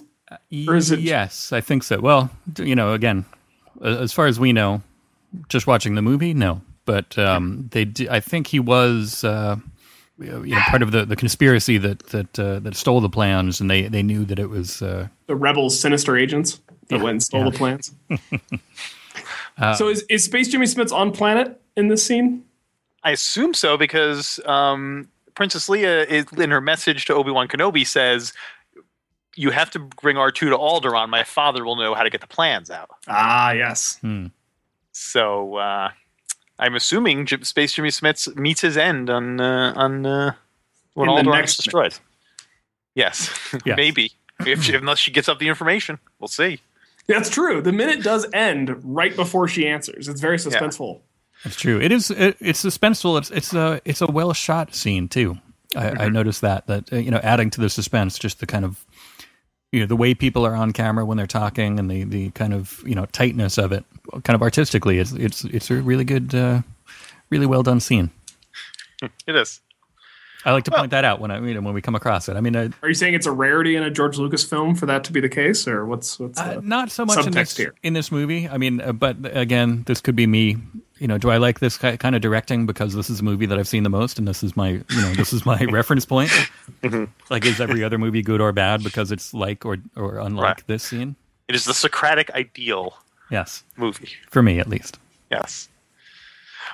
Or 0.69 0.77
is 0.77 0.91
it- 0.91 1.01
Yes, 1.01 1.53
I 1.53 1.61
think 1.61 1.83
so. 1.83 2.01
Well, 2.01 2.31
you 2.59 2.75
know, 2.75 2.93
again, 2.93 3.25
as 3.83 4.13
far 4.13 4.27
as 4.27 4.39
we 4.39 4.53
know, 4.53 4.83
just 5.49 5.67
watching 5.67 5.95
the 5.95 6.03
movie, 6.03 6.35
no. 6.35 6.61
But 6.87 7.17
um, 7.19 7.69
they, 7.71 7.85
d- 7.85 8.09
I 8.09 8.21
think 8.21 8.49
he 8.49 8.59
was, 8.59 9.23
uh, 9.23 9.57
you 10.19 10.27
know, 10.27 10.61
part 10.69 10.83
of 10.83 10.91
the, 10.91 11.05
the 11.05 11.15
conspiracy 11.15 11.79
that 11.79 12.01
that 12.09 12.39
uh, 12.39 12.59
that 12.61 12.75
stole 12.75 13.01
the 13.01 13.09
plans, 13.09 13.61
and 13.61 13.71
they, 13.71 13.83
they 13.83 14.03
knew 14.03 14.25
that 14.25 14.39
it 14.39 14.49
was. 14.49 14.83
Uh, 14.83 15.09
the 15.27 15.37
rebels, 15.37 15.79
sinister 15.79 16.17
agents 16.17 16.61
that 16.89 17.01
went 17.01 17.13
and 17.13 17.23
stole 17.23 17.45
yeah. 17.45 17.51
the 17.51 17.59
plans. 17.59 17.95
so 19.77 19.89
is, 19.89 20.03
is 20.09 20.25
Space 20.25 20.49
Jimmy 20.49 20.67
Smits 20.67 20.93
on 20.93 21.13
planet 21.13 21.61
in 21.77 21.89
this 21.89 22.05
scene? 22.05 22.45
I 23.03 23.13
assume 23.13 23.55
so 23.55 23.77
because 23.77 24.39
um, 24.47 25.09
Princess 25.35 25.69
Leia 25.69 26.07
is 26.07 26.27
in 26.39 26.51
her 26.51 26.61
message 26.61 27.05
to 27.07 27.15
Obi 27.15 27.31
Wan 27.31 27.49
Kenobi 27.49 27.87
says, 27.87 28.33
"You 29.37 29.51
have 29.51 29.71
to 29.71 29.79
bring 29.79 30.17
R 30.17 30.31
two 30.31 30.51
to 30.51 30.57
Alderaan. 30.57 31.09
My 31.09 31.25
father 31.25 31.65
will 31.65 31.77
know 31.77 31.95
how 31.95 32.03
to 32.03 32.11
get 32.11 32.21
the 32.21 32.27
plans 32.27 32.71
out." 32.71 32.91
Ah, 33.09 33.53
yes. 33.53 33.99
Hmm. 34.01 34.27
So 34.93 35.57
uh, 35.57 35.91
I'm 36.59 36.75
assuming 36.75 37.27
J- 37.27 37.43
Space 37.43 37.73
Jimmy 37.73 37.89
Smits 37.91 38.35
meets 38.37 38.61
his 38.61 38.77
end 38.77 39.09
on 39.09 39.41
uh, 39.41 39.73
on 39.77 40.05
uh, 40.05 40.33
when 40.95 41.09
In 41.11 41.25
Alderaan 41.27 41.45
is 41.45 41.57
destroyed. 41.57 41.95
Yes, 42.95 43.31
Yes. 43.65 43.77
maybe 43.79 44.13
if 44.47 44.63
she, 44.65 44.75
unless 44.75 44.99
she 44.99 45.11
gets 45.11 45.29
up 45.29 45.39
the 45.39 45.49
information, 45.49 45.99
we'll 46.19 46.29
see. 46.29 46.61
That's 47.07 47.31
true. 47.31 47.61
The 47.61 47.73
minute 47.73 48.03
does 48.03 48.27
end 48.33 48.79
right 48.85 49.15
before 49.15 49.49
she 49.49 49.67
answers. 49.67 50.09
It's 50.09 50.21
very 50.21 50.37
suspenseful. 50.37 51.01
That's 51.45 51.57
true. 51.57 51.81
It 51.81 51.91
is. 51.93 52.11
It, 52.11 52.37
it's 52.41 52.65
suspenseful. 52.65 53.19
It's 53.19 53.31
it's 53.31 53.55
a 53.55 53.81
it's 53.85 54.01
a 54.01 54.07
well 54.07 54.33
shot 54.33 54.75
scene 54.75 55.09
too. 55.09 55.39
I, 55.77 56.05
I 56.05 56.09
noticed 56.09 56.41
that 56.43 56.67
that 56.67 56.93
uh, 56.93 56.97
you 56.97 57.11
know 57.11 57.21
adding 57.23 57.51
to 57.51 57.61
the 57.61 57.71
suspense, 57.71 58.19
just 58.19 58.41
the 58.41 58.47
kind 58.47 58.65
of 58.65 58.85
you 59.73 59.81
know 59.81 59.87
the 59.87 59.97
way 59.97 60.15
people 60.15 60.45
are 60.45 60.55
on 60.55 60.73
camera 60.73 61.05
when 61.05 61.17
they're 61.17 61.27
talking 61.27 61.79
and 61.79 61.91
the 61.91 62.05
the 62.05 62.31
kind 62.31 62.53
of 62.53 62.83
you 62.85 62.95
know 62.95 63.07
tightness 63.07 63.57
of 63.57 63.73
it, 63.73 63.85
kind 64.25 64.35
of 64.35 64.43
artistically, 64.43 64.99
it's 64.99 65.13
it's 65.13 65.45
it's 65.45 65.71
a 65.71 65.77
really 65.77 66.05
good, 66.05 66.35
uh, 66.35 66.63
really 67.31 67.47
well 67.47 67.63
done 67.63 67.81
scene. 67.81 68.11
It 69.27 69.35
is. 69.35 69.61
I 70.45 70.53
like 70.53 70.65
to 70.65 70.71
point 70.71 70.91
that 70.93 71.05
out 71.05 71.21
when 71.21 71.31
I 71.31 71.39
you 71.41 71.55
know 71.55 71.61
when 71.61 71.75
we 71.75 71.83
come 71.83 71.95
across 71.95 72.29
it. 72.29 72.37
I 72.37 72.41
mean, 72.41 72.57
uh, 72.57 72.69
Are 72.83 72.89
you 72.89 72.95
saying 72.95 73.15
it's 73.15 73.27
a 73.27 73.33
rarity 73.33 73.77
in 73.77 73.83
a 73.83 73.91
George 73.91 74.17
Lucas 74.19 74.43
film 74.45 74.75
for 74.75 74.87
that 74.87 75.05
to 75.05 75.13
be 75.13 75.21
the 75.21 75.29
case, 75.29 75.69
or 75.69 75.85
what's 75.87 76.19
what's 76.19 76.41
Uh, 76.41 76.61
not 76.63 76.91
so 76.91 77.05
much 77.05 77.27
in 77.27 77.33
this, 77.33 77.57
here? 77.57 77.75
in 77.83 77.93
this 77.93 78.11
movie. 78.11 78.49
I 78.49 78.57
mean, 78.57 78.81
uh, 78.81 78.93
but 78.93 79.17
again, 79.37 79.83
this 79.87 80.01
could 80.01 80.17
be 80.17 80.27
me. 80.27 80.57
You 80.99 81.07
know, 81.09 81.17
do 81.17 81.31
I 81.31 81.39
like 81.39 81.61
this 81.61 81.79
kind 81.79 82.15
of 82.15 82.21
directing 82.21 82.67
because 82.67 82.95
this 82.95 83.09
is 83.09 83.21
a 83.21 83.25
movie 83.25 83.47
that 83.47 83.59
I've 83.59 83.69
seen 83.69 83.85
the 83.85 83.91
most, 83.91 84.19
and 84.19 84.29
this 84.29 84.43
is 84.43 84.55
my, 84.55 84.69
you 84.71 85.01
know, 85.01 85.15
this 85.15 85.33
is 85.33 85.47
my 85.47 85.59
reference 85.71 86.05
point. 86.05 86.29
Mm-hmm. 86.83 87.05
Like, 87.31 87.47
is 87.47 87.59
every 87.61 87.83
other 87.83 87.97
movie 87.97 88.21
good 88.21 88.41
or 88.43 88.53
bad 88.53 88.83
because 88.85 89.11
it's 89.11 89.33
like 89.33 89.65
or 89.65 89.79
or 89.97 90.19
unlike 90.19 90.45
Right. 90.45 90.67
this 90.67 90.83
scene? 90.83 91.17
It 91.49 91.55
is 91.55 91.65
the 91.65 91.75
Socratic 91.75 92.31
ideal 92.33 92.97
Yes, 93.31 93.63
movie. 93.77 94.11
for 94.31 94.43
me 94.43 94.59
at 94.61 94.69
least. 94.69 94.99
Yes. 95.31 95.69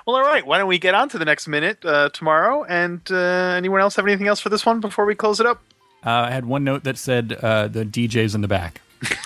Well, 0.06 0.16
all 0.16 0.22
right. 0.22 0.46
Why 0.46 0.58
don't 0.58 0.68
we 0.68 0.78
get 0.78 0.94
on 0.94 1.08
to 1.10 1.18
the 1.18 1.24
next 1.24 1.48
minute 1.48 1.84
uh, 1.84 2.10
tomorrow? 2.10 2.64
And 2.64 3.00
uh, 3.10 3.16
anyone 3.56 3.80
else 3.80 3.96
have 3.96 4.06
anything 4.06 4.28
else 4.28 4.38
for 4.40 4.48
this 4.50 4.64
one 4.64 4.80
before 4.80 5.04
we 5.04 5.14
close 5.14 5.40
it 5.40 5.46
up? 5.46 5.60
Uh, 6.04 6.10
I 6.10 6.30
had 6.30 6.44
one 6.46 6.62
note 6.62 6.84
that 6.84 6.96
said 6.96 7.32
uh, 7.42 7.66
the 7.68 7.84
DJs 7.84 8.34
in 8.36 8.40
the 8.40 8.48
back. 8.48 8.80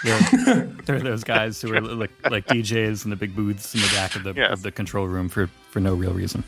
There, 0.04 0.18
there 0.86 0.96
are 0.96 1.00
those 1.00 1.22
guys 1.22 1.60
who 1.60 1.74
are 1.74 1.80
like 1.82 2.10
like 2.30 2.46
DJs 2.46 3.04
in 3.04 3.10
the 3.10 3.16
big 3.16 3.36
booths 3.36 3.74
in 3.74 3.80
the 3.82 3.88
back 3.94 4.16
of 4.16 4.24
the 4.24 4.32
Yes. 4.34 4.50
of 4.52 4.62
the 4.62 4.72
control 4.72 5.06
room 5.06 5.28
for 5.28 5.46
for 5.70 5.80
no 5.80 5.94
real 5.94 6.12
reason. 6.12 6.42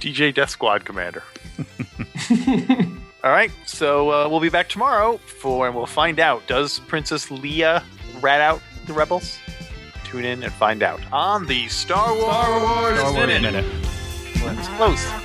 DJ 0.00 0.32
Death 0.34 0.50
Squad 0.50 0.84
Commander. 0.84 1.22
all 3.24 3.30
right. 3.30 3.50
So 3.66 4.10
uh, 4.10 4.28
we'll 4.28 4.40
be 4.40 4.48
back 4.48 4.68
tomorrow 4.68 5.16
for, 5.18 5.66
and 5.66 5.74
we'll 5.74 5.86
find 5.86 6.20
out 6.20 6.46
does 6.46 6.78
Princess 6.80 7.26
Leia 7.26 7.82
rat 8.20 8.40
out 8.40 8.62
the 8.86 8.92
rebels? 8.92 9.38
Tune 10.14 10.26
in 10.26 10.44
and 10.44 10.52
find 10.52 10.84
out 10.84 11.00
on 11.10 11.44
the 11.46 11.66
Star 11.66 12.14
Wars, 12.14 13.00
Star 13.00 13.12
Wars 13.12 13.26
Minute. 13.26 13.42
minute. 13.42 13.64
Let's 14.44 14.68
close. 14.68 15.23